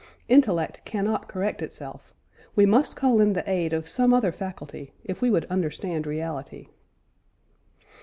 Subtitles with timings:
[0.27, 2.11] Intellect cannot correct itself;
[2.55, 6.69] we must call in the aid of some other faculty if we would understand reality.